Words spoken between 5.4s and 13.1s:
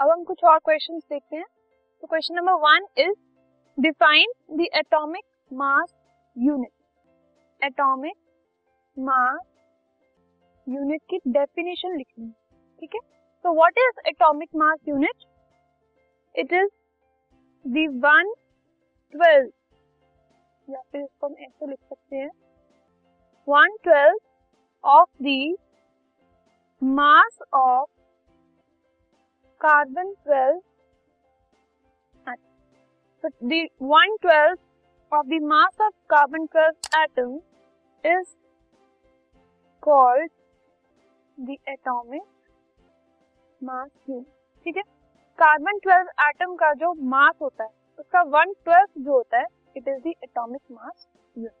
mass unit atomic mass unit की definition लिखनी है, ठीक है?